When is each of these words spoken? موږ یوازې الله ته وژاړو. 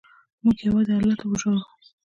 موږ 0.43 0.57
یوازې 0.67 0.93
الله 0.97 1.15
ته 1.19 1.25
وژاړو. 1.27 1.61